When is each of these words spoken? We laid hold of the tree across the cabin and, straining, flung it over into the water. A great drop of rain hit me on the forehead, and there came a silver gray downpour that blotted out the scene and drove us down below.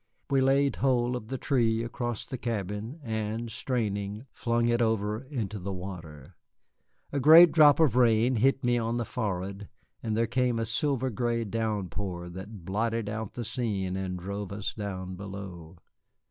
We 0.31 0.41
laid 0.41 0.77
hold 0.77 1.15
of 1.15 1.27
the 1.27 1.37
tree 1.37 1.83
across 1.83 2.25
the 2.25 2.39
cabin 2.39 2.99
and, 3.03 3.51
straining, 3.51 4.25
flung 4.31 4.67
it 4.67 4.81
over 4.81 5.21
into 5.25 5.59
the 5.59 5.71
water. 5.71 6.37
A 7.11 7.19
great 7.19 7.51
drop 7.51 7.79
of 7.79 7.95
rain 7.95 8.37
hit 8.37 8.63
me 8.63 8.79
on 8.79 8.97
the 8.97 9.05
forehead, 9.05 9.69
and 10.01 10.17
there 10.17 10.25
came 10.25 10.57
a 10.57 10.65
silver 10.65 11.11
gray 11.11 11.43
downpour 11.43 12.29
that 12.29 12.65
blotted 12.65 13.09
out 13.09 13.33
the 13.35 13.45
scene 13.45 13.95
and 13.95 14.17
drove 14.17 14.51
us 14.51 14.73
down 14.73 15.13
below. 15.17 15.77